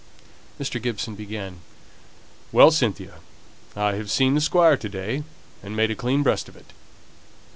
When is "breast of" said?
6.23-6.55